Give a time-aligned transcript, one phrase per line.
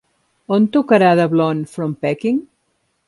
[0.55, 2.41] On tocarà The Blond from Peking